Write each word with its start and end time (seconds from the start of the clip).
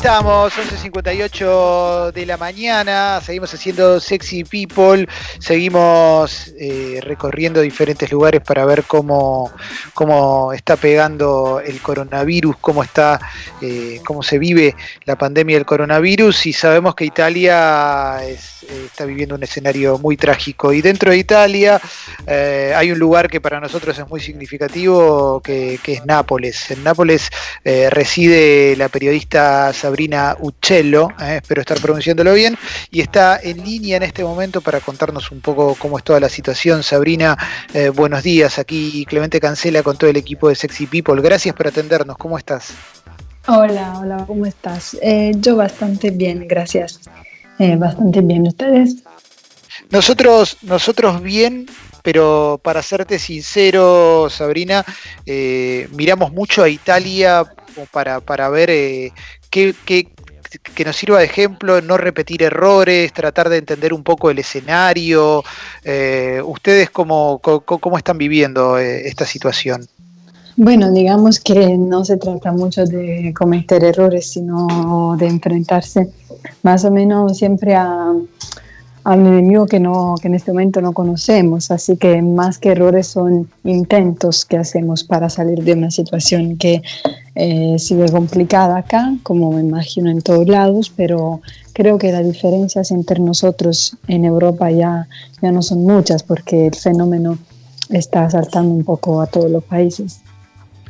Estamos, 0.00 0.54
11.58 0.54 2.12
de 2.12 2.24
la 2.24 2.38
mañana, 2.38 3.20
seguimos 3.22 3.52
haciendo 3.52 4.00
Sexy 4.00 4.44
People, 4.44 5.06
seguimos 5.38 6.54
eh, 6.58 7.00
recorriendo 7.02 7.60
diferentes 7.60 8.10
lugares 8.10 8.40
para 8.40 8.64
ver 8.64 8.84
cómo, 8.84 9.52
cómo 9.92 10.54
está 10.54 10.76
pegando 10.76 11.60
el 11.60 11.82
coronavirus, 11.82 12.56
cómo, 12.62 12.82
está, 12.82 13.20
eh, 13.60 14.00
cómo 14.06 14.22
se 14.22 14.38
vive 14.38 14.74
la 15.04 15.16
pandemia 15.16 15.56
del 15.56 15.66
coronavirus 15.66 16.46
y 16.46 16.54
sabemos 16.54 16.94
que 16.94 17.04
Italia 17.04 18.24
está 18.24 19.04
viviendo 19.04 19.34
un 19.34 19.42
escenario 19.42 19.98
muy 19.98 20.16
trágico 20.16 20.72
y 20.72 20.80
dentro 20.80 21.10
de 21.10 21.18
Italia 21.18 21.78
eh, 22.26 22.72
hay 22.74 22.90
un 22.90 22.98
lugar 22.98 23.28
que 23.28 23.42
para 23.42 23.60
nosotros 23.60 23.98
es 23.98 24.08
muy 24.08 24.20
significativo 24.20 25.42
que, 25.42 25.78
que 25.82 25.92
es 25.92 26.06
Nápoles. 26.06 26.70
En 26.70 26.84
Nápoles 26.84 27.28
reside 27.62 28.76
la 28.76 28.88
periodista 28.88 29.74
Sabrina 29.74 29.89
Uccello, 30.38 31.08
eh, 31.20 31.40
espero 31.42 31.60
estar 31.60 31.80
pronunciándolo 31.80 32.32
bien, 32.32 32.56
y 32.90 33.00
está 33.00 33.38
en 33.42 33.64
línea 33.64 33.96
en 33.96 34.04
este 34.04 34.22
momento 34.22 34.60
para 34.60 34.80
contarnos 34.80 35.30
un 35.30 35.40
poco 35.40 35.74
cómo 35.74 35.98
es 35.98 36.04
toda 36.04 36.20
la 36.20 36.28
situación. 36.28 36.82
Sabrina, 36.82 37.36
eh, 37.74 37.88
buenos 37.88 38.22
días, 38.22 38.58
aquí 38.58 39.04
Clemente 39.06 39.40
Cancela 39.40 39.82
con 39.82 39.96
todo 39.96 40.08
el 40.10 40.16
equipo 40.16 40.48
de 40.48 40.54
Sexy 40.54 40.86
People. 40.86 41.20
Gracias 41.20 41.54
por 41.54 41.66
atendernos, 41.66 42.16
¿cómo 42.16 42.38
estás? 42.38 42.72
Hola, 43.46 43.98
hola, 44.00 44.24
¿cómo 44.26 44.46
estás? 44.46 44.96
Eh, 45.02 45.32
yo 45.36 45.56
bastante 45.56 46.10
bien, 46.10 46.46
gracias. 46.46 47.00
bastante 47.58 48.20
bien, 48.20 48.46
¿ustedes? 48.46 48.96
Nosotros, 49.90 50.56
nosotros 50.62 51.20
bien, 51.20 51.66
pero 52.02 52.60
para 52.62 52.82
serte 52.82 53.18
sincero, 53.18 54.28
Sabrina, 54.30 54.84
miramos 55.26 56.32
mucho 56.32 56.62
a 56.62 56.68
Italia 56.68 57.44
para, 57.90 58.20
para 58.20 58.48
ver 58.48 59.12
que, 59.50 59.74
que, 59.84 60.84
nos 60.84 60.96
sirva 60.96 61.18
de 61.18 61.26
ejemplo, 61.26 61.80
no 61.80 61.96
repetir 61.96 62.42
errores, 62.42 63.12
tratar 63.12 63.48
de 63.48 63.58
entender 63.58 63.92
un 63.92 64.02
poco 64.02 64.30
el 64.30 64.38
escenario. 64.38 65.44
Eh, 65.84 66.40
¿Ustedes 66.44 66.90
cómo, 66.90 67.38
cómo, 67.40 67.98
están 67.98 68.18
viviendo 68.18 68.78
eh, 68.78 69.06
esta 69.06 69.26
situación? 69.26 69.86
Bueno, 70.56 70.90
digamos 70.90 71.38
que 71.38 71.76
no 71.76 72.04
se 72.04 72.16
trata 72.16 72.52
mucho 72.52 72.84
de 72.84 73.32
cometer 73.36 73.84
errores, 73.84 74.32
sino 74.32 75.16
de 75.18 75.26
enfrentarse 75.26 76.08
más 76.62 76.84
o 76.84 76.90
menos 76.90 77.38
siempre 77.38 77.74
a, 77.74 78.12
a 79.04 79.14
un 79.14 79.26
enemigo 79.26 79.66
que, 79.66 79.80
no, 79.80 80.14
que 80.20 80.28
en 80.28 80.34
este 80.34 80.52
momento 80.52 80.80
no 80.80 80.92
conocemos. 80.92 81.70
Así 81.70 81.96
que 81.96 82.20
más 82.22 82.58
que 82.58 82.70
errores 82.70 83.06
son 83.06 83.48
intentos 83.64 84.44
que 84.44 84.56
hacemos 84.56 85.04
para 85.04 85.30
salir 85.30 85.62
de 85.62 85.72
una 85.72 85.90
situación 85.90 86.56
que 86.58 86.82
eh, 87.34 87.76
sigue 87.78 88.10
complicada 88.10 88.78
acá, 88.78 89.14
como 89.22 89.52
me 89.52 89.60
imagino 89.60 90.10
en 90.10 90.20
todos 90.20 90.48
lados, 90.48 90.92
pero 90.94 91.40
creo 91.72 91.98
que 91.98 92.12
las 92.12 92.24
diferencias 92.24 92.90
entre 92.90 93.20
nosotros 93.20 93.96
en 94.08 94.24
Europa 94.24 94.70
ya, 94.70 95.08
ya 95.40 95.52
no 95.52 95.62
son 95.62 95.82
muchas 95.84 96.22
porque 96.22 96.66
el 96.66 96.74
fenómeno 96.74 97.38
está 97.88 98.28
saltando 98.30 98.74
un 98.74 98.84
poco 98.84 99.20
a 99.20 99.26
todos 99.26 99.50
los 99.50 99.64
países. 99.64 100.20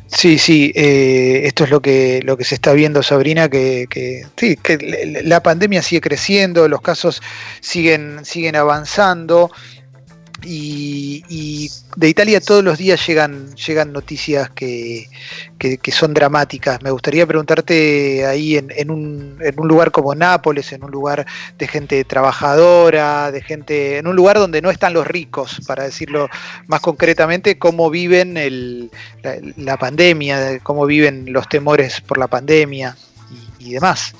Sí, 0.07 0.37
sí, 0.37 0.73
eh, 0.75 1.43
esto 1.45 1.63
es 1.63 1.69
lo 1.69 1.81
que, 1.81 2.19
lo 2.23 2.35
que 2.35 2.43
se 2.43 2.55
está 2.55 2.73
viendo, 2.73 3.01
Sabrina, 3.01 3.47
que, 3.47 3.87
que, 3.89 4.25
sí, 4.35 4.57
que 4.57 5.21
la 5.23 5.41
pandemia 5.41 5.81
sigue 5.81 6.01
creciendo, 6.01 6.67
los 6.67 6.81
casos 6.81 7.21
siguen, 7.61 8.25
siguen 8.25 8.57
avanzando. 8.57 9.51
Y, 10.43 11.69
de 11.95 12.07
Italia 12.09 12.39
todos 12.39 12.63
los 12.63 12.77
días 12.77 13.05
llegan, 13.05 13.53
llegan 13.55 13.91
noticias 13.91 14.49
que, 14.49 15.07
son 15.91 16.13
dramáticas. 16.13 16.81
Me 16.81 16.89
gustaría 16.89 17.27
preguntarte 17.27 18.25
ahí 18.25 18.57
en, 18.57 18.89
un, 18.89 19.37
en, 19.41 19.59
un, 19.59 19.67
lugar 19.67 19.91
como 19.91 20.15
Nápoles, 20.15 20.71
en 20.71 20.83
un 20.83 20.91
lugar 20.91 21.25
de 21.57 21.67
gente 21.67 22.03
trabajadora, 22.05 23.31
de 23.31 23.41
gente, 23.41 23.97
en 23.97 24.07
un 24.07 24.15
lugar 24.15 24.37
donde 24.37 24.61
no 24.61 24.71
están 24.71 24.93
los 24.93 25.05
ricos, 25.05 25.61
para 25.67 25.83
decirlo 25.83 26.29
más 26.67 26.79
concretamente, 26.79 27.59
cómo 27.59 27.89
viven 27.89 28.89
la, 29.57 29.77
pandemia, 29.77 30.59
cómo 30.59 30.85
viven 30.85 31.31
los 31.31 31.47
temores 31.49 32.01
por 32.01 32.17
la 32.17 32.27
pandemia 32.27 32.95
y 33.59 33.71
demás. 33.71 34.13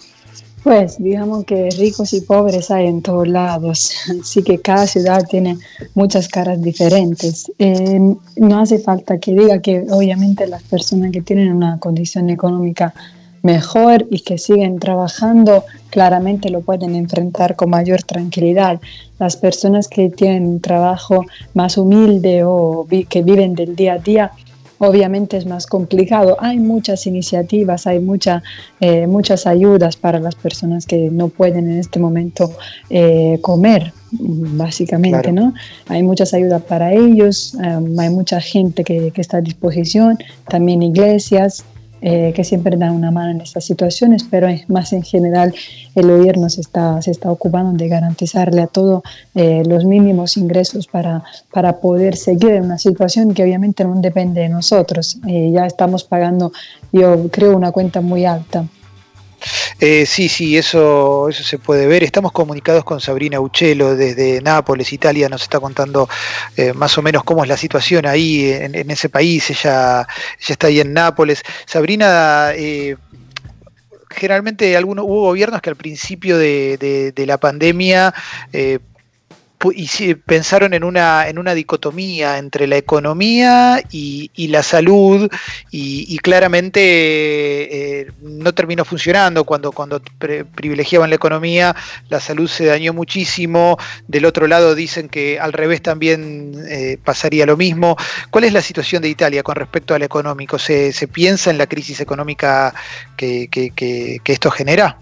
Pues 0.64 1.02
digamos 1.02 1.46
que 1.46 1.70
ricos 1.72 2.14
y 2.14 2.22
pobres 2.22 2.70
hay 2.70 2.86
en 2.86 3.02
todos 3.02 3.28
lados, 3.28 3.92
así 4.22 4.44
que 4.44 4.60
cada 4.60 4.86
ciudad 4.86 5.26
tiene 5.28 5.58
muchas 5.96 6.28
caras 6.28 6.62
diferentes. 6.62 7.52
Eh, 7.58 8.00
no 8.36 8.60
hace 8.60 8.78
falta 8.78 9.18
que 9.18 9.34
diga 9.34 9.60
que 9.60 9.86
obviamente 9.90 10.46
las 10.46 10.62
personas 10.62 11.12
que 11.12 11.22
tienen 11.22 11.52
una 11.52 11.80
condición 11.80 12.30
económica 12.30 12.94
mejor 13.42 14.06
y 14.12 14.20
que 14.20 14.38
siguen 14.38 14.78
trabajando 14.78 15.64
claramente 15.90 16.52
lo 16.52 16.62
pueden 16.62 16.96
enfrentar 16.96 17.56
con 17.56 17.72
mayor 17.72 18.04
tranquilidad. 18.04 18.80
Las 19.18 19.38
personas 19.38 19.88
que 19.88 20.12
tienen 20.12 20.46
un 20.46 20.62
trabajo 20.62 21.26
más 21.56 21.76
humilde 21.78 22.44
o 22.46 22.86
que 23.10 23.24
viven 23.24 23.56
del 23.56 23.76
día 23.76 23.94
a 23.94 23.98
día 23.98 24.32
obviamente 24.84 25.38
es 25.38 25.46
más 25.46 25.68
complicado. 25.68 26.38
Hay 26.40 26.58
muchas 26.58 27.06
iniciativas, 27.06 27.86
hay 27.86 28.00
mucha, 28.00 28.42
eh, 28.80 29.06
muchas 29.06 29.46
ayudas 29.46 29.96
para 29.96 30.20
las 30.20 30.34
personas 30.34 30.88
que 30.88 31.10
no 31.12 31.28
pueden 31.28 31.70
en 31.70 31.78
este 31.78 32.00
momento 32.00 32.52
eh, 32.90 33.38
comer, 33.42 33.94
básicamente, 34.12 35.32
¿no? 35.32 35.54
Hay 35.88 36.02
muchas 36.02 36.34
ayudas 36.34 36.64
para 36.64 36.94
ellos, 36.94 37.54
um, 37.54 37.98
hay 38.00 38.10
mucha 38.10 38.42
gente 38.42 38.84
que, 38.84 39.12
que, 39.12 39.22
está 39.22 39.38
a 39.38 39.42
disposición, 39.42 40.18
también 40.48 40.82
iglesias, 40.82 41.64
eh, 42.02 42.34
que 42.36 42.44
siempre 42.44 42.78
dan 42.78 42.92
una 42.92 43.12
mano 43.12 43.32
en 43.32 43.42
estas 43.42 43.64
situaciones, 43.64 44.26
pero 44.30 44.48
más 44.68 44.92
en 44.92 45.04
general 45.04 45.54
el 45.96 46.08
gobierno 46.08 46.50
se 46.50 46.62
está, 46.62 47.02
se 47.02 47.12
está 47.12 47.32
ocupando 47.32 47.72
de 47.74 47.88
garantizarle 47.88 48.62
a 48.62 48.68
todos 48.68 49.04
eh, 49.36 49.64
los 49.66 49.86
mínimos 49.86 50.38
ingresos 50.38 50.88
para, 50.88 51.24
para 51.54 51.80
poder 51.80 52.16
seguir 52.16 52.52
en 52.52 52.66
una 52.66 52.78
situación 52.78 53.34
que 53.34 53.44
obviamente 53.44 53.84
no 53.84 53.94
depende 54.02 54.42
de 54.42 54.50
nosotros. 54.50 55.20
Eh, 55.28 55.52
ya 55.54 55.66
estamos 55.66 56.04
pagando, 56.04 56.52
yo 56.92 57.28
creo, 57.30 57.56
una 57.56 57.72
cuenta 57.72 58.02
muy 58.02 58.26
alta. 58.26 58.66
Eh, 59.84 60.06
sí, 60.06 60.30
sí, 60.30 60.56
eso, 60.60 61.28
eso 61.28 61.44
se 61.44 61.58
puede 61.58 61.88
ver. 61.88 62.04
Estamos 62.04 62.32
comunicados 62.32 62.84
con 62.84 63.02
Sabrina 63.02 63.40
Uccello 63.40 63.96
desde 63.96 64.40
Nápoles, 64.40 64.94
Italia. 64.94 65.28
Nos 65.28 65.42
está 65.42 65.60
contando 65.60 66.08
eh, 66.56 66.72
más 66.74 66.96
o 67.00 67.02
menos 67.02 67.24
cómo 67.24 67.42
es 67.42 67.50
la 67.50 67.58
situación 67.58 68.06
ahí 68.06 68.52
en, 68.52 68.92
ese 68.92 69.10
país. 69.10 69.50
Ella, 69.50 70.02
ella, 70.02 70.08
está 70.50 70.68
ahí 70.68 70.80
en 70.82 70.94
Nápoles. 70.94 71.42
Sabrina, 71.66 72.52
eh, 72.54 72.96
generalmente 74.12 74.78
algunos, 74.78 75.06
hubo 75.06 75.22
gobiernos 75.22 75.64
que 75.64 75.72
al 75.72 75.76
principio 75.76 76.38
de, 76.38 77.12
de 77.16 77.26
la 77.26 77.40
pandemia 77.40 78.14
y 79.74 80.16
pensaron 80.16 80.74
en 80.74 80.84
una, 80.84 81.28
en 81.28 81.38
una 81.38 81.54
dicotomía 81.54 82.38
entre 82.38 82.68
la 82.68 82.78
economía 82.78 83.82
y, 83.92 84.30
la 84.48 84.64
salud 84.64 85.30
y, 85.70 86.18
claramente 86.20 86.82
eh, 86.82 88.12
no 88.22 88.54
terminó 88.54 88.84
funcionando 88.86 89.44
cuando, 89.44 89.72
cuando 89.72 90.02
privilegiaban 90.56 91.10
la 91.10 91.16
economía, 91.16 91.76
la 92.10 92.20
salud 92.20 92.48
se 92.48 92.66
dañó 92.66 92.94
muchísimo, 92.94 93.78
del 94.08 94.26
otro 94.26 94.48
lado 94.48 94.76
dicen 94.76 95.10
que 95.10 95.40
al 95.40 95.54
revés 95.54 95.82
también 95.82 96.54
eh, 96.68 96.98
pasaría 97.04 97.46
lo 97.46 97.58
mismo. 97.58 97.96
¿Cuál 98.30 98.46
es 98.46 98.54
la 98.54 98.62
situación 98.62 99.02
de 99.02 99.10
Italia 99.10 99.44
con 99.44 99.56
respecto 99.56 99.94
al 99.94 100.04
económico? 100.04 100.58
¿Se, 100.60 100.92
piensa 101.12 101.50
en 101.50 101.58
la 101.58 101.68
crisis 101.68 102.00
económica 102.00 102.74
que, 103.18 103.48
que 103.50 104.22
esto 104.26 104.50
genera? 104.52 104.98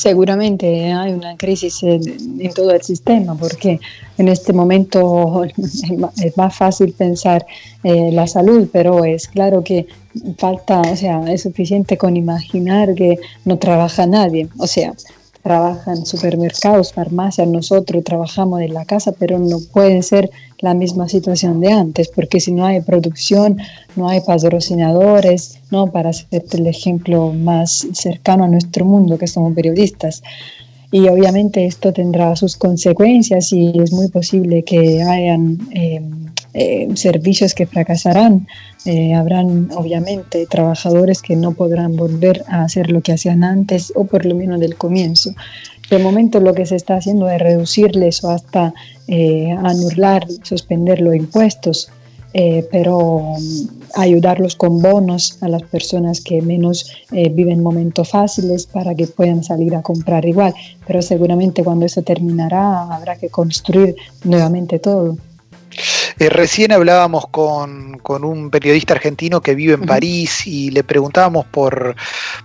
Seguramente 0.00 0.94
hay 0.94 1.12
una 1.12 1.36
crisis 1.36 1.82
en, 1.82 2.00
todo 2.54 2.70
el 2.70 2.80
sistema 2.80 3.34
porque 3.34 3.78
en 4.16 4.28
este 4.28 4.54
momento 4.54 5.44
es 6.24 6.36
más 6.38 6.56
fácil 6.56 6.94
pensar 6.94 7.44
eh, 7.84 8.10
la 8.10 8.26
salud, 8.26 8.66
pero 8.72 9.04
es 9.04 9.28
claro 9.28 9.62
que 9.62 9.86
falta, 10.38 10.80
o 10.80 10.96
sea, 10.96 11.20
es 11.30 11.42
suficiente 11.42 11.98
con 11.98 12.16
imaginar 12.16 12.94
que 12.94 13.18
no 13.44 13.58
trabaja 13.58 14.06
nadie. 14.06 14.48
O 14.56 14.66
sea, 14.66 14.94
trabajan 15.42 16.04
supermercados, 16.04 16.92
farmacias, 16.92 17.48
nosotros 17.48 18.04
trabajamos 18.04 18.60
en 18.60 18.74
la 18.74 18.84
casa, 18.84 19.12
pero 19.18 19.38
no 19.38 19.58
puede 19.72 20.02
ser 20.02 20.30
la 20.60 20.74
misma 20.74 21.08
situación 21.08 21.60
de 21.60 21.72
antes, 21.72 22.08
porque 22.08 22.40
si 22.40 22.52
no 22.52 22.66
hay 22.66 22.82
producción, 22.82 23.58
no 23.96 24.08
hay 24.08 24.20
patrocinadores, 24.20 25.58
¿no? 25.70 25.86
para 25.86 26.10
hacerte 26.10 26.58
el 26.58 26.66
ejemplo 26.66 27.32
más 27.32 27.86
cercano 27.92 28.44
a 28.44 28.48
nuestro 28.48 28.84
mundo, 28.84 29.16
que 29.16 29.26
somos 29.26 29.54
periodistas. 29.54 30.22
Y 30.92 31.08
obviamente 31.08 31.64
esto 31.66 31.92
tendrá 31.92 32.34
sus 32.34 32.56
consecuencias 32.56 33.52
y 33.52 33.72
es 33.80 33.92
muy 33.92 34.08
posible 34.08 34.64
que 34.64 35.02
hayan 35.02 35.58
eh, 35.72 36.02
eh, 36.52 36.88
servicios 36.94 37.54
que 37.54 37.66
fracasarán. 37.66 38.48
Eh, 38.84 39.14
habrán 39.14 39.70
obviamente 39.72 40.46
trabajadores 40.46 41.22
que 41.22 41.36
no 41.36 41.52
podrán 41.52 41.96
volver 41.96 42.42
a 42.48 42.64
hacer 42.64 42.90
lo 42.90 43.02
que 43.02 43.12
hacían 43.12 43.44
antes 43.44 43.92
o 43.94 44.04
por 44.04 44.26
lo 44.26 44.34
menos 44.34 44.58
del 44.58 44.76
comienzo. 44.76 45.30
De 45.90 45.98
momento 45.98 46.40
lo 46.40 46.54
que 46.54 46.66
se 46.66 46.76
está 46.76 46.96
haciendo 46.96 47.28
es 47.30 47.38
reducirles 47.40 48.24
o 48.24 48.30
hasta 48.30 48.74
eh, 49.06 49.50
anular, 49.50 50.26
suspender 50.42 51.00
los 51.00 51.14
impuestos, 51.14 51.90
pero 52.70 53.34
ayudarlos 53.96 54.54
con 54.54 54.80
bonos 54.80 55.38
a 55.40 55.48
las 55.48 55.64
personas 55.64 56.20
que 56.20 56.40
menos 56.40 56.92
viven 57.10 57.60
momentos 57.60 58.08
fáciles 58.08 58.66
para 58.66 58.94
que 58.94 59.08
puedan 59.08 59.42
salir 59.42 59.74
a 59.74 59.82
comprar 59.82 60.24
igual. 60.24 60.54
Pero 60.86 61.02
seguramente 61.02 61.64
cuando 61.64 61.86
eso 61.86 62.02
terminará 62.02 62.82
habrá 62.82 63.16
que 63.16 63.30
construir 63.30 63.96
nuevamente 64.22 64.78
todo. 64.78 65.16
Eh, 66.18 66.28
recién 66.28 66.72
hablábamos 66.72 67.28
con, 67.28 68.00
un 68.24 68.50
periodista 68.50 68.94
argentino 68.94 69.40
que 69.40 69.54
vive 69.54 69.74
en 69.74 69.82
París 69.82 70.46
y 70.46 70.70
le 70.70 70.84
preguntábamos 70.84 71.46
por, 71.46 71.94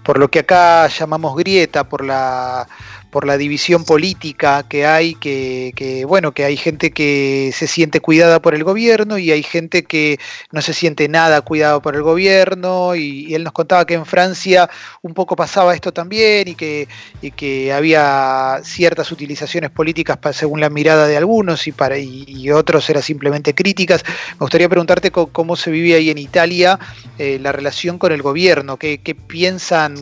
por 0.04 0.20
lo 0.20 0.30
que 0.30 0.40
acá 0.40 0.88
llamamos 0.88 1.36
grieta, 1.36 1.90
por 1.90 2.06
la 2.06 2.68
por 3.16 3.26
la 3.26 3.38
división 3.38 3.86
política 3.86 4.64
que 4.68 4.86
hay, 4.86 5.16
que, 5.16 6.04
bueno, 6.06 6.34
que 6.34 6.44
hay 6.44 6.58
gente 6.58 6.92
que 6.92 7.52
se 7.54 7.66
siente 7.66 8.02
cuidada 8.02 8.42
por 8.42 8.54
el 8.56 8.66
gobierno 8.66 9.18
y 9.18 9.32
hay 9.32 9.42
gente 9.42 9.86
que 9.86 10.20
no 10.52 10.62
se 10.62 10.74
siente 10.74 11.08
nada 11.08 11.40
cuidado 11.40 11.82
por 11.82 11.96
el 11.96 12.02
gobierno. 12.02 12.94
Y, 12.94 13.34
él 13.34 13.46
nos 13.46 13.54
contaba 13.54 13.86
que 13.86 13.94
en 13.94 14.06
Francia 14.06 14.70
un 15.02 15.14
poco 15.14 15.38
pasaba 15.38 15.74
esto 15.74 15.94
también 15.94 16.50
y 16.50 16.56
que, 16.56 16.90
que 17.38 17.72
había 17.72 18.60
ciertas 18.66 19.10
utilizaciones 19.14 19.70
políticas 19.70 20.18
según 20.36 20.60
la 20.60 20.70
mirada 20.70 21.08
de 21.08 21.16
algunos 21.16 21.68
y, 21.68 21.72
para, 21.72 21.98
y, 21.98 22.52
otros 22.52 22.90
eran 22.90 23.02
simplemente 23.02 23.56
críticas. 23.56 24.04
Me 24.32 24.40
gustaría 24.40 24.68
preguntarte 24.68 25.12
cómo, 25.12 25.56
se 25.56 25.72
vive 25.72 25.96
ahí 25.96 26.10
en 26.10 26.18
Italia 26.18 26.78
eh, 27.18 27.40
la 27.40 27.54
relación 27.54 27.98
con 27.98 28.12
el 28.12 28.22
gobierno, 28.22 28.76
qué, 28.76 29.00
piensan, 29.28 29.96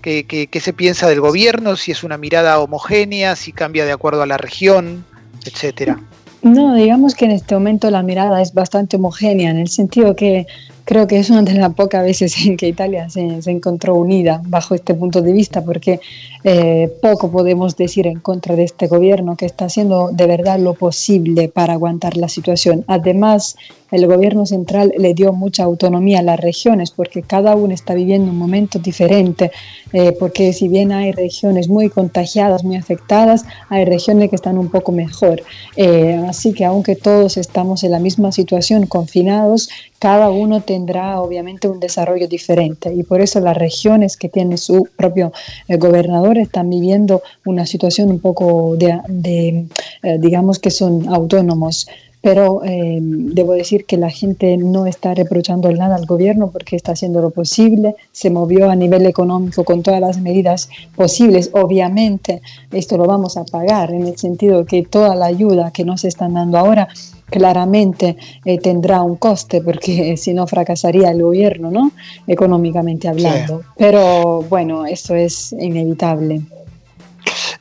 qué 0.00 0.60
se 0.62 0.72
piensa 0.72 1.08
del 1.08 1.20
gobierno, 1.20 1.74
si 1.74 1.90
es 1.90 2.04
una 2.04 2.18
mirada 2.18 2.51
homogénea, 2.58 3.36
si 3.36 3.52
cambia 3.52 3.84
de 3.84 3.92
acuerdo 3.92 4.22
a 4.22 4.26
la 4.26 4.38
región, 4.38 5.04
etcétera? 5.44 6.00
No, 6.42 6.74
digamos 6.74 7.14
que 7.14 7.24
en 7.24 7.30
este 7.30 7.54
momento 7.54 7.90
la 7.90 8.02
mirada 8.02 8.42
es 8.42 8.52
bastante 8.52 8.96
homogénea, 8.96 9.50
en 9.50 9.58
el 9.58 9.68
sentido 9.68 10.16
que 10.16 10.46
creo 10.84 11.06
que 11.06 11.18
es 11.18 11.30
una 11.30 11.42
de 11.42 11.54
las 11.54 11.74
pocas 11.74 12.02
veces 12.02 12.34
en 12.46 12.56
que 12.56 12.68
Italia 12.68 13.08
se, 13.08 13.42
se 13.42 13.50
encontró 13.50 13.94
unida 13.94 14.40
bajo 14.46 14.74
este 14.74 14.94
punto 14.94 15.22
de 15.22 15.32
vista, 15.32 15.64
porque 15.64 16.00
eh, 16.44 16.92
poco 17.00 17.30
podemos 17.30 17.76
decir 17.76 18.06
en 18.08 18.18
contra 18.18 18.56
de 18.56 18.64
este 18.64 18.88
gobierno 18.88 19.36
que 19.36 19.46
está 19.46 19.66
haciendo 19.66 20.10
de 20.12 20.26
verdad 20.26 20.58
lo 20.58 20.74
posible 20.74 21.48
para 21.48 21.74
aguantar 21.74 22.16
la 22.16 22.28
situación. 22.28 22.84
Además, 22.88 23.56
el 23.92 24.06
gobierno 24.06 24.46
central 24.46 24.92
le 24.96 25.14
dio 25.14 25.32
mucha 25.32 25.64
autonomía 25.64 26.20
a 26.20 26.22
las 26.22 26.40
regiones 26.40 26.90
porque 26.90 27.22
cada 27.22 27.54
una 27.54 27.74
está 27.74 27.94
viviendo 27.94 28.32
un 28.32 28.38
momento 28.38 28.78
diferente, 28.78 29.52
eh, 29.92 30.16
porque 30.18 30.52
si 30.52 30.66
bien 30.66 30.90
hay 30.92 31.12
regiones 31.12 31.68
muy 31.68 31.90
contagiadas, 31.90 32.64
muy 32.64 32.76
afectadas, 32.76 33.44
hay 33.68 33.84
regiones 33.84 34.30
que 34.30 34.36
están 34.36 34.58
un 34.58 34.70
poco 34.70 34.90
mejor. 34.92 35.42
Eh, 35.76 36.20
así 36.26 36.54
que 36.54 36.64
aunque 36.64 36.96
todos 36.96 37.36
estamos 37.36 37.84
en 37.84 37.92
la 37.92 38.00
misma 38.00 38.32
situación, 38.32 38.86
confinados, 38.86 39.68
cada 39.98 40.30
uno 40.30 40.62
tendrá 40.72 41.20
obviamente 41.20 41.68
un 41.68 41.80
desarrollo 41.80 42.26
diferente 42.26 42.94
y 42.94 43.02
por 43.02 43.20
eso 43.20 43.40
las 43.40 43.58
regiones 43.58 44.16
que 44.16 44.30
tienen 44.30 44.56
su 44.56 44.88
propio 44.96 45.30
gobernador 45.68 46.38
están 46.38 46.70
viviendo 46.70 47.20
una 47.44 47.66
situación 47.66 48.10
un 48.10 48.20
poco 48.20 48.74
de, 48.78 49.66
eh, 50.02 50.18
digamos 50.18 50.58
que 50.58 50.70
son 50.70 51.06
autónomos. 51.10 51.86
Pero 52.22 52.64
eh, 52.64 52.98
debo 53.00 53.52
decir 53.52 53.84
que 53.84 53.96
la 53.96 54.10
gente 54.10 54.56
no 54.56 54.86
está 54.86 55.14
reprochando 55.14 55.70
nada 55.72 55.96
al 55.96 56.06
gobierno 56.06 56.50
porque 56.50 56.76
está 56.76 56.92
haciendo 56.92 57.20
lo 57.20 57.30
posible, 57.30 57.96
se 58.12 58.30
movió 58.30 58.70
a 58.70 58.76
nivel 58.76 59.06
económico 59.06 59.64
con 59.64 59.82
todas 59.82 60.00
las 60.00 60.20
medidas 60.20 60.70
posibles. 60.94 61.50
Obviamente 61.52 62.40
esto 62.70 62.96
lo 62.96 63.04
vamos 63.04 63.36
a 63.36 63.44
pagar 63.44 63.92
en 63.92 64.06
el 64.06 64.16
sentido 64.16 64.64
que 64.64 64.84
toda 64.84 65.14
la 65.16 65.26
ayuda 65.26 65.72
que 65.72 65.84
nos 65.84 66.04
están 66.04 66.34
dando 66.34 66.58
ahora 66.58 66.88
claramente 67.32 68.16
eh, 68.44 68.58
tendrá 68.58 69.02
un 69.02 69.16
coste 69.16 69.60
porque 69.62 70.16
si 70.22 70.32
no 70.34 70.46
fracasaría 70.46 71.10
el 71.10 71.22
gobierno, 71.22 71.70
¿no? 71.70 71.90
Económicamente 72.26 73.08
hablando. 73.08 73.62
Pero 73.76 74.42
bueno, 74.48 74.86
eso 74.86 75.16
es 75.16 75.52
inevitable. 75.52 76.42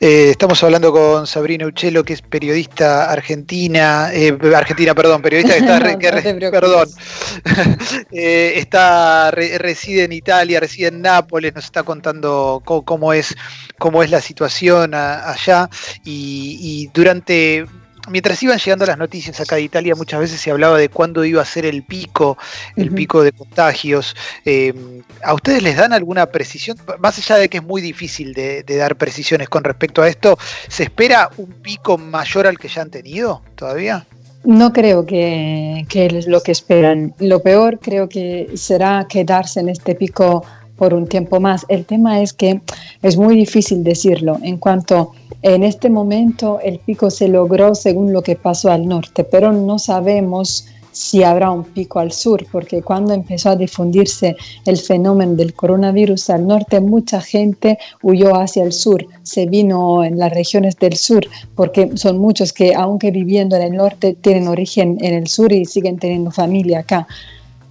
Eh, 0.03 0.31
estamos 0.31 0.63
hablando 0.63 0.91
con 0.91 1.27
Sabrina 1.27 1.67
Uchelo, 1.67 2.03
que 2.03 2.13
es 2.13 2.23
periodista 2.23 3.11
argentina, 3.11 4.09
eh, 4.11 4.35
argentina, 4.55 4.95
perdón, 4.95 5.21
periodista 5.21 5.53
que 5.53 5.59
está, 5.59 5.79
perdón, 6.51 6.89
está 8.11 9.29
reside 9.29 10.05
en 10.05 10.13
Italia, 10.13 10.59
reside 10.59 10.87
en 10.87 11.03
Nápoles, 11.03 11.53
nos 11.53 11.65
está 11.65 11.83
contando 11.83 12.63
cómo, 12.65 13.13
es 13.13 13.35
cómo 13.77 14.01
es 14.01 14.09
la 14.09 14.21
situación 14.21 14.95
allá. 14.95 15.69
Y, 16.03 16.57
y 16.59 16.89
durante 16.95 17.67
mientras 18.09 18.41
iban 18.43 18.57
llegando 18.57 18.85
las 18.85 18.97
noticias 18.97 19.39
acá 19.39 19.55
de 19.55 19.63
Italia, 19.63 19.95
muchas 19.95 20.19
veces 20.19 20.41
se 20.41 20.51
hablaba 20.51 20.77
de 20.77 20.89
cuándo 20.89 21.23
iba 21.25 21.41
a 21.41 21.45
ser 21.45 21.65
el 21.65 21.83
pico, 21.83 22.37
el 22.75 22.91
pico 22.91 23.23
de 23.23 23.31
contagios. 23.31 24.15
Eh, 24.45 24.73
¿A 25.23 25.33
ustedes 25.33 25.61
les 25.61 25.77
dan 25.77 25.93
alguna 25.93 26.25
precisión? 26.27 26.77
Más 26.99 27.17
allá 27.17 27.37
de 27.37 27.49
que 27.49 27.57
es 27.57 27.63
muy 27.63 27.81
difícil 27.81 28.33
de, 28.33 28.63
dar 28.63 28.95
precisiones 28.95 29.49
con 29.49 29.63
respecto 29.63 30.01
a 30.01 30.07
esto, 30.07 30.37
¿se 30.67 30.83
espera 30.83 31.29
un 31.37 31.51
pico 31.51 31.97
mayor 31.97 32.47
al 32.47 32.57
que 32.57 32.67
ya 32.67 32.81
han 32.81 32.89
tenido 32.89 33.41
todavía? 33.55 34.05
No 34.43 34.73
creo 34.73 35.05
que, 35.05 35.85
que 35.87 36.07
es 36.07 36.27
lo 36.27 36.41
que 36.41 36.51
esperan. 36.51 37.13
Lo 37.19 37.41
peor 37.41 37.79
creo 37.79 38.09
que 38.09 38.49
será 38.55 39.05
quedarse 39.07 39.59
en 39.59 39.69
este 39.69 39.93
pico 39.93 40.43
por 40.81 40.95
un 40.95 41.05
tiempo 41.05 41.39
más. 41.39 41.63
El 41.69 41.85
tema 41.85 42.21
es 42.23 42.33
que 42.33 42.59
es 43.03 43.15
muy 43.15 43.35
difícil 43.35 43.83
decirlo 43.83 44.39
en 44.41 44.57
cuanto 44.57 45.11
en 45.43 45.61
este 45.61 45.91
momento 45.91 46.59
el 46.59 46.79
pico 46.79 47.11
se 47.11 47.27
logró 47.27 47.75
según 47.75 48.11
lo 48.11 48.23
que 48.23 48.35
pasó 48.35 48.71
al 48.71 48.87
norte, 48.87 49.23
pero 49.23 49.53
no 49.53 49.77
sabemos 49.77 50.65
si 50.91 51.21
habrá 51.21 51.51
un 51.51 51.65
pico 51.65 51.99
al 51.99 52.11
sur, 52.11 52.47
porque 52.51 52.81
cuando 52.81 53.13
empezó 53.13 53.51
a 53.51 53.55
difundirse 53.55 54.35
el 54.65 54.77
fenómeno 54.77 55.35
del 55.35 55.53
coronavirus 55.53 56.31
al 56.31 56.47
norte, 56.47 56.79
mucha 56.79 57.21
gente 57.21 57.77
huyó 58.01 58.35
hacia 58.35 58.63
el 58.63 58.71
sur, 58.71 59.05
se 59.21 59.45
vino 59.45 60.03
en 60.03 60.17
las 60.17 60.33
regiones 60.33 60.77
del 60.79 60.97
sur, 60.97 61.23
porque 61.53 61.91
son 61.93 62.17
muchos 62.17 62.53
que 62.53 62.73
aunque 62.73 63.11
viviendo 63.11 63.55
en 63.55 63.61
el 63.61 63.73
norte 63.73 64.17
tienen 64.19 64.47
origen 64.47 64.97
en 65.01 65.13
el 65.13 65.27
sur 65.27 65.53
y 65.53 65.65
siguen 65.65 65.99
teniendo 65.99 66.31
familia 66.31 66.79
acá. 66.79 67.07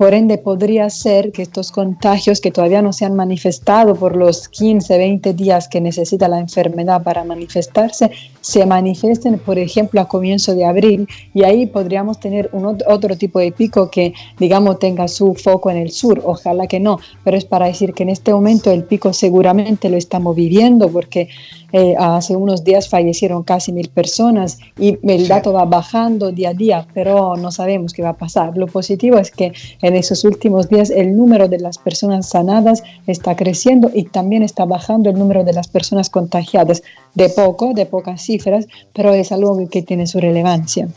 Por 0.00 0.14
ende, 0.14 0.38
podría 0.38 0.88
ser 0.88 1.30
que 1.30 1.42
estos 1.42 1.70
contagios 1.70 2.40
que 2.40 2.50
todavía 2.50 2.80
no 2.80 2.90
se 2.90 3.04
han 3.04 3.14
manifestado 3.14 3.94
por 3.94 4.16
los 4.16 4.48
15, 4.48 4.96
20 4.96 5.34
días 5.34 5.68
que 5.68 5.78
necesita 5.78 6.26
la 6.26 6.38
enfermedad 6.38 7.02
para 7.02 7.22
manifestarse, 7.22 8.10
se 8.40 8.64
manifiesten, 8.64 9.38
por 9.38 9.58
ejemplo, 9.58 10.00
a 10.00 10.08
comienzo 10.08 10.54
de 10.54 10.64
abril 10.64 11.06
y 11.34 11.42
ahí 11.42 11.66
podríamos 11.66 12.18
tener 12.18 12.48
un 12.54 12.64
otro 12.64 13.18
tipo 13.18 13.40
de 13.40 13.52
pico 13.52 13.90
que, 13.90 14.14
digamos, 14.38 14.78
tenga 14.78 15.06
su 15.06 15.34
foco 15.34 15.70
en 15.70 15.76
el 15.76 15.90
sur. 15.90 16.22
Ojalá 16.24 16.66
que 16.66 16.80
no, 16.80 16.98
pero 17.22 17.36
es 17.36 17.44
para 17.44 17.66
decir 17.66 17.92
que 17.92 18.04
en 18.04 18.08
este 18.08 18.32
momento 18.32 18.70
el 18.70 18.84
pico 18.84 19.12
seguramente 19.12 19.90
lo 19.90 19.98
estamos 19.98 20.34
viviendo 20.34 20.88
porque 20.88 21.28
eh, 21.72 21.94
hace 21.98 22.34
unos 22.34 22.64
días 22.64 22.88
fallecieron 22.88 23.44
casi 23.44 23.72
mil 23.72 23.88
personas 23.90 24.58
y 24.78 24.98
el 25.02 25.28
dato 25.28 25.52
va 25.52 25.64
bajando 25.64 26.32
día 26.32 26.50
a 26.50 26.54
día, 26.54 26.86
pero 26.94 27.36
no 27.36 27.52
sabemos 27.52 27.92
qué 27.92 28.02
va 28.02 28.10
a 28.10 28.16
pasar. 28.16 28.56
Lo 28.56 28.66
positivo 28.66 29.18
es 29.18 29.30
que 29.30 29.52
en 29.90 29.96
esos 29.96 30.24
últimos 30.24 30.68
días 30.68 30.90
el 30.90 31.16
número 31.16 31.48
de 31.48 31.58
las 31.58 31.76
personas 31.76 32.28
sanadas 32.28 32.82
está 33.06 33.36
creciendo 33.36 33.90
y 33.92 34.04
también 34.04 34.42
está 34.42 34.64
bajando 34.64 35.10
el 35.10 35.18
número 35.18 35.44
de 35.44 35.52
las 35.52 35.68
personas 35.68 36.08
contagiadas. 36.08 36.82
De 37.14 37.28
poco, 37.28 37.74
de 37.74 37.86
pocas 37.86 38.22
cifras, 38.22 38.66
pero 38.92 39.12
es 39.12 39.32
algo 39.32 39.68
que 39.68 39.82
tiene 39.82 40.06
su 40.06 40.20
relevancia. 40.20 40.88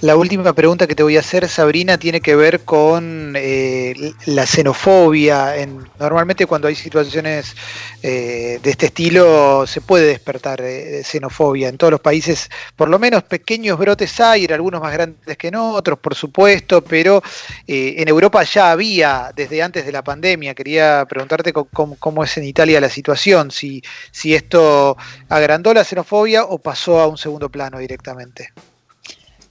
La 0.00 0.14
última 0.14 0.52
pregunta 0.52 0.86
que 0.86 0.94
te 0.94 1.02
voy 1.02 1.16
a 1.16 1.20
hacer, 1.20 1.48
Sabrina, 1.48 1.98
tiene 1.98 2.20
que 2.20 2.36
ver 2.36 2.60
con 2.60 3.34
eh, 3.36 4.12
la 4.26 4.46
xenofobia. 4.46 5.54
normalmente 5.98 6.46
cuando 6.46 6.68
hay 6.68 6.76
situaciones 6.76 7.56
eh, 8.02 8.60
de 8.62 8.70
este 8.70 8.86
estilo 8.86 9.66
se 9.66 9.80
puede 9.80 10.06
despertar 10.06 10.60
eh, 10.60 11.02
xenofobia. 11.04 11.68
En 11.68 11.78
todos 11.78 11.90
los 11.90 12.00
países, 12.00 12.48
por 12.76 12.88
lo 12.88 13.00
menos 13.00 13.24
pequeños 13.24 13.76
brotes 13.76 14.20
hay, 14.20 14.46
algunos 14.46 14.80
más 14.80 14.92
grandes 14.92 15.36
que 15.36 15.48
en 15.48 15.56
otros, 15.56 15.98
por 15.98 16.14
supuesto, 16.14 16.82
pero 16.82 17.20
en 17.66 18.08
Europa 18.08 18.44
ya 18.44 18.70
había 18.70 19.32
desde 19.34 19.62
antes 19.62 19.84
de 19.84 19.92
la 19.92 20.04
pandemia. 20.04 20.54
Quería 20.54 21.04
preguntarte 21.08 21.52
cómo, 21.52 22.24
es 22.24 22.36
en 22.38 22.44
Italia 22.44 22.80
la 22.80 22.88
situación, 22.88 23.50
si, 23.50 23.82
si 24.12 24.34
esto 24.34 24.96
agrandó 25.28 25.74
la 25.74 25.82
xenofobia 25.82 26.44
o 26.44 26.58
pasó 26.58 27.00
a 27.00 27.08
un 27.08 27.18
segundo 27.18 27.48
plano 27.48 27.78
directamente 27.78 28.52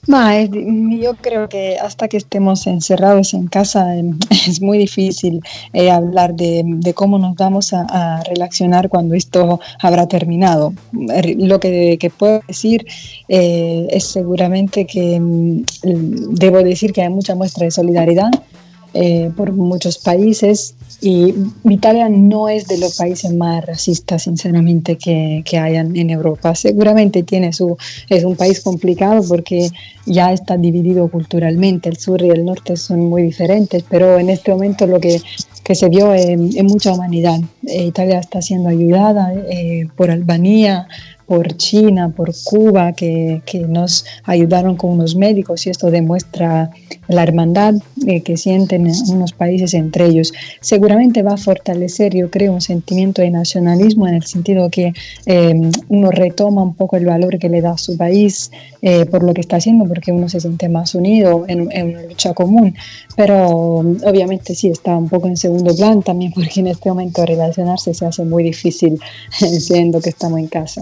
yo 0.08 1.16
creo 1.16 1.50
que 1.50 1.78
hasta 1.78 2.08
que 2.08 2.18
estemos 2.18 2.66
encerrados 2.66 3.34
en 3.34 3.48
casa 3.48 3.96
em, 3.96 4.18
es 4.48 4.62
muy 4.62 4.78
difícil 4.78 5.42
eh, 5.74 5.92
hablar 5.92 6.34
de, 6.34 6.94
cómo 6.96 7.20
nos 7.20 7.36
vamos 7.36 7.74
a, 7.74 8.24
relacionar 8.24 8.90
cuando 8.90 9.16
esto 9.16 9.60
habrá 9.82 10.08
terminado. 10.08 10.74
Lo 10.92 11.60
que, 11.60 12.12
puedo 12.18 12.42
decir 12.48 12.86
eh, 13.28 13.88
es 13.92 14.06
seguramente 14.06 14.86
que 14.86 15.16
em, 15.16 15.66
debo 15.84 16.64
decir 16.64 16.94
que 16.94 17.02
hay 17.02 17.10
mucha 17.10 17.36
muestra 17.36 17.66
de 17.66 17.72
solidaridad 17.72 18.32
eh, 19.00 19.32
por 19.38 19.52
muchos 19.52 20.00
países 20.00 20.74
y 21.02 21.36
Italia 21.66 22.10
no 22.10 22.50
es 22.50 22.68
de 22.68 22.80
los 22.80 22.96
países 22.98 23.32
más 23.32 23.64
racistas, 23.64 24.24
sinceramente, 24.24 24.98
que, 24.98 25.44
que 25.46 25.60
hayan 25.60 25.96
en 25.96 26.10
Europa. 26.10 26.56
Seguramente 26.56 27.22
tiene 27.22 27.54
su, 27.54 27.78
es 28.10 28.24
un 28.24 28.36
país 28.36 28.62
complicado 28.62 29.22
porque 29.28 29.70
ya 30.08 30.34
está 30.34 30.58
dividido 30.58 31.08
culturalmente. 31.10 31.90
El 31.90 31.98
sur 31.98 32.24
y 32.24 32.30
el 32.30 32.44
norte 32.44 32.76
son 32.76 33.02
muy 33.02 33.22
diferentes, 33.22 33.84
pero 33.88 34.18
en 34.18 34.32
este 34.32 34.52
momento 34.52 34.88
lo 34.88 35.00
que, 35.00 35.22
que 35.64 35.76
se 35.76 35.90
vio 35.90 36.14
es, 36.14 36.36
mucha 36.64 36.94
humanidad. 36.94 37.40
Eh, 37.68 37.86
Italia 37.86 38.20
está 38.20 38.42
siendo 38.42 38.70
ayudada 38.70 39.34
eh, 39.50 39.88
por 39.96 40.10
Albania, 40.10 40.88
por 41.28 41.58
China, 41.58 42.14
por 42.16 42.32
Cuba, 42.46 42.94
que, 42.94 43.42
que, 43.46 43.60
nos 43.60 44.06
ayudaron 44.24 44.78
con 44.78 44.92
unos 44.92 45.16
médicos 45.16 45.68
y 45.68 45.70
esto 45.70 45.92
demuestra 45.92 46.72
la 47.08 47.24
hermandad 47.24 47.76
eh, 48.06 48.22
que 48.22 48.38
sienten 48.38 48.90
unos 49.10 49.34
países 49.34 49.74
entre 49.74 50.06
ellos. 50.06 50.34
Seguramente 50.62 51.24
va 51.24 51.34
a 51.34 51.38
fortalecer, 51.38 52.14
yo 52.14 52.30
creo, 52.30 52.54
un 52.54 52.62
sentimiento 52.62 53.22
de 53.22 53.30
nacionalismo 53.30 54.08
en 54.08 54.16
el 54.16 54.24
sentido 54.24 54.70
que 54.70 54.94
eh, 55.26 55.72
uno 55.90 56.12
retoma 56.12 56.64
un 56.64 56.76
poco 56.76 56.98
el 56.98 57.06
valor 57.06 57.40
que 57.40 57.50
le 57.50 57.62
da 57.62 57.72
a 57.72 57.78
su 57.78 57.98
país 57.98 58.52
eh, 58.82 59.06
por 59.06 59.24
lo 59.24 59.34
que 59.34 59.42
está 59.42 59.58
haciendo, 59.58 59.86
porque 59.86 60.12
uno 60.12 60.30
se 60.30 60.40
siente 60.40 60.70
más 60.70 60.96
unido 60.96 61.46
en, 61.48 61.72
en, 61.72 61.90
una 61.90 62.04
lucha 62.04 62.34
común. 62.34 62.76
Pero 63.16 63.48
obviamente 63.50 64.54
sí, 64.54 64.68
está 64.70 64.96
un 64.96 65.10
poco 65.10 65.28
en 65.28 65.38
segundo 65.38 65.76
plan 65.76 66.04
también, 66.04 66.32
porque 66.36 66.60
en 66.60 66.68
este 66.68 66.90
momento 66.90 67.26
relacionarse 67.58 67.94
se 67.94 68.06
hace 68.06 68.24
muy 68.24 68.44
difícil, 68.44 69.00
siendo 69.32 70.02
que 70.02 70.10
estamos 70.10 70.40
en 70.40 70.48
casa. 70.48 70.82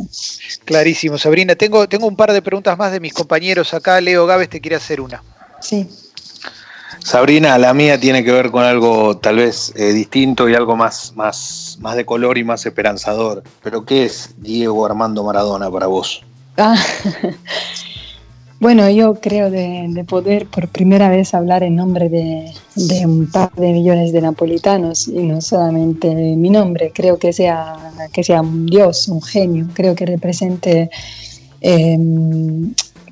Clarísimo, 0.65 1.17
Sabrina. 1.17 1.55
Tengo, 1.55 1.87
tengo 1.87 2.07
un 2.07 2.15
par 2.15 2.33
de 2.33 2.41
preguntas 2.41 2.77
más 2.77 2.91
de 2.91 2.99
mis 2.99 3.13
compañeros 3.13 3.73
acá. 3.73 3.99
Leo 4.01 4.25
Gávez 4.25 4.49
te 4.49 4.61
quiere 4.61 4.75
hacer 4.75 5.01
una. 5.01 5.23
Sí. 5.61 5.87
Sabrina, 6.99 7.57
la 7.57 7.73
mía 7.73 7.99
tiene 7.99 8.23
que 8.23 8.31
ver 8.31 8.49
con 8.49 8.63
algo 8.63 9.17
tal 9.17 9.37
vez 9.37 9.71
eh, 9.75 9.93
distinto 9.93 10.49
y 10.49 10.55
algo 10.55 10.75
más, 10.75 11.13
más, 11.15 11.77
más 11.79 11.95
de 11.95 12.05
color 12.05 12.37
y 12.37 12.43
más 12.43 12.65
esperanzador. 12.65 13.43
Pero 13.61 13.85
¿qué 13.85 14.05
es 14.05 14.31
Diego 14.37 14.85
Armando 14.85 15.23
Maradona 15.23 15.69
para 15.69 15.87
vos? 15.87 16.23
Ah, 16.57 16.75
bueno, 18.65 18.89
yo 18.89 19.13
creo 19.13 19.51
de, 19.51 19.85
de, 19.89 20.03
poder 20.05 20.47
por 20.47 20.67
primera 20.69 21.07
vez 21.07 21.35
hablar 21.35 21.61
en 21.61 21.75
nombre 21.75 22.09
de, 22.09 22.51
un 23.05 23.29
par 23.31 23.51
de 23.53 23.71
millones 23.71 24.11
de 24.11 24.21
napolitanos 24.21 25.07
y 25.07 25.21
no 25.21 25.39
solamente 25.39 26.07
mi 26.15 26.49
nombre. 26.49 26.91
Creo 26.91 27.19
que 27.19 27.31
sea, 27.31 27.75
que 28.11 28.23
sea 28.23 28.41
un 28.41 28.65
dios, 28.65 29.07
un 29.07 29.21
genio. 29.21 29.67
Creo 29.75 29.93
que 29.93 30.07
represente 30.07 30.89
eh, 31.61 31.95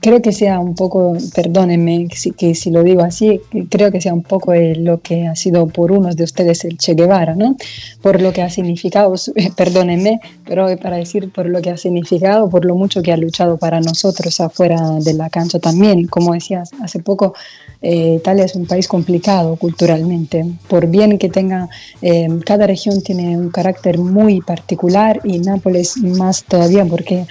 creo 0.03 0.21
que 0.21 0.33
sea 0.33 0.59
un 0.59 0.75
poco, 0.75 1.17
perdónenme 1.33 2.09
que 2.09 2.17
si, 2.17 2.31
que 2.31 2.55
si 2.55 2.69
lo 2.71 2.83
digo 2.83 3.03
así, 3.03 3.39
creo 3.69 3.89
que 3.89 4.01
sea 4.01 4.13
un 4.13 4.21
poco 4.21 4.53
lo 4.53 4.99
que 4.99 5.27
ha 5.27 5.35
sido 5.37 5.65
por 5.67 5.93
unos 5.93 6.17
de 6.17 6.25
ustedes 6.25 6.65
el 6.65 6.77
Che 6.77 6.93
Guevara, 6.93 7.35
¿no? 7.35 7.55
Por 8.01 8.21
lo 8.21 8.33
que 8.33 8.41
ha 8.41 8.49
significado, 8.49 9.15
perdónenme, 9.55 10.19
pero 10.45 10.67
para 10.77 10.97
decir 10.97 11.31
por 11.31 11.45
lo 11.45 11.61
que 11.61 11.69
ha 11.69 11.77
significado, 11.77 12.49
por 12.49 12.65
lo 12.65 12.75
mucho 12.75 13.01
que 13.01 13.13
ha 13.13 13.17
luchado 13.17 13.57
para 13.57 13.79
nosotros 13.79 14.41
afuera 14.41 14.99
de 14.99 15.13
la 15.13 15.29
cancha 15.29 15.57
también. 15.59 16.05
Como 16.07 16.33
decías 16.33 16.71
hace 16.81 16.99
poco, 16.99 17.33
eh, 17.81 18.17
Italia 18.17 18.43
es 18.43 18.55
un 18.55 18.65
país 18.65 18.89
complicado 18.89 19.55
culturalmente, 19.55 20.45
por 20.67 20.87
bien 20.87 21.17
que 21.17 21.29
tenga, 21.29 21.69
eh, 22.01 22.27
cada 22.45 22.67
región 22.67 23.01
tiene 23.01 23.37
un 23.37 23.51
carácter 23.51 23.97
muy 23.99 24.41
particular 24.41 25.21
y 25.23 25.39
Nápoles 25.39 25.95
más 25.97 26.43
todavía 26.43 26.83
porque 26.83 27.25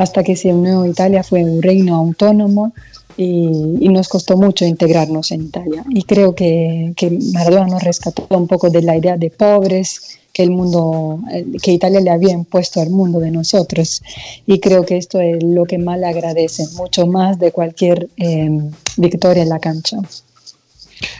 hasta 0.00 0.22
que 0.22 0.34
se 0.34 0.52
unió 0.52 0.86
Italia 0.86 1.22
fue 1.22 1.44
un 1.44 1.60
reino 1.60 1.94
autónomo 1.96 2.72
y, 3.16 3.88
nos 3.90 4.08
costó 4.08 4.36
mucho 4.36 4.64
integrarnos 4.64 5.30
en 5.30 5.42
Italia. 5.42 5.84
Y 5.90 6.04
creo 6.04 6.34
que, 6.34 6.94
que, 6.96 7.10
Maradona 7.34 7.66
nos 7.66 7.82
rescató 7.82 8.26
un 8.30 8.46
poco 8.46 8.70
de 8.70 8.80
la 8.80 8.96
idea 8.96 9.16
de 9.18 9.30
pobres 9.30 10.18
que 10.32 10.42
el 10.42 10.50
mundo, 10.50 11.18
eh, 11.32 11.44
que 11.62 11.72
Italia 11.72 12.00
le 12.00 12.10
había 12.10 12.32
impuesto 12.32 12.80
al 12.80 12.88
mundo 12.88 13.18
de 13.18 13.30
nosotros. 13.30 14.02
Y 14.46 14.58
creo 14.60 14.86
que 14.86 14.96
esto 14.96 15.20
es 15.20 15.42
lo 15.42 15.64
que 15.66 15.76
más 15.76 15.98
le 15.98 16.06
agradece, 16.06 16.66
mucho 16.76 17.06
más 17.06 17.38
de 17.38 17.52
cualquier 17.52 18.08
eh, 18.16 18.48
victoria 18.96 19.42
en 19.42 19.48
la 19.50 19.58
cancha. 19.58 19.98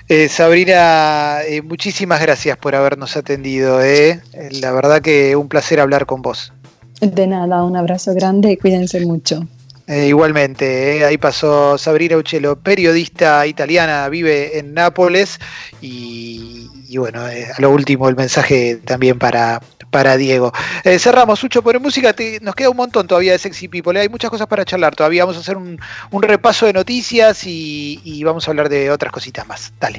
Eh, 0.09 0.29
Sabrina, 0.29 1.41
eh, 1.47 1.63
muchísimas 1.63 2.21
gracias 2.21 2.57
por 2.57 2.75
habernos 2.75 3.17
atendido. 3.17 3.83
Eh. 3.83 4.21
La 4.51 4.73
verdad 4.73 5.01
que 5.01 5.37
un 5.37 5.49
placer 5.49 5.81
hablar 5.81 6.07
con 6.07 6.23
vos. 6.23 6.53
De 7.01 7.27
nada, 7.27 7.65
un 7.65 7.77
abrazo 7.77 8.15
grande 8.15 8.53
y 8.53 8.57
cuídense 8.57 9.05
mucho. 9.07 9.47
Eh, 9.87 10.07
igualmente, 10.07 10.99
eh, 10.99 11.05
ahí 11.05 11.19
pasó 11.19 11.77
Sabrina 11.77 12.17
Uccello, 12.17 12.55
periodista 12.55 13.45
italiana, 13.45 14.09
vive 14.09 14.57
en 14.59 14.73
Nápoles 14.73 15.41
y, 15.81 16.69
bueno, 16.97 17.27
eh, 17.29 17.49
a 17.57 17.61
lo 17.61 17.71
último 17.71 18.09
el 18.09 18.15
mensaje 18.15 18.77
también 18.85 19.19
para, 19.19 19.61
para 19.91 20.17
Diego. 20.17 20.53
cerramos, 20.85 21.43
Ucho, 21.43 21.63
por 21.63 21.81
música, 21.81 22.13
te, 22.13 22.39
nos 22.41 22.55
queda 22.55 22.71
un 22.71 22.77
montón 22.77 23.09
todavía 23.09 23.33
de 23.33 23.39
Sexy 23.41 23.67
People, 23.67 23.99
hay 23.99 24.09
muchas 24.09 24.31
cosas 24.31 24.47
para 24.47 24.65
charlar 24.65 24.95
todavía, 24.95 25.25
vamos 25.25 25.39
a 25.39 25.41
hacer 25.41 25.57
un, 25.57 25.81
un 26.13 26.23
repaso 26.23 26.67
de 26.67 26.73
noticias 26.73 27.45
y, 27.45 28.01
y 28.05 28.23
vamos 28.23 28.47
a 28.47 28.53
hablar 28.53 28.69
de 28.69 28.93
otras 28.93 29.11
cositas 29.11 29.45
más. 29.49 29.73
Dale. 29.81 29.99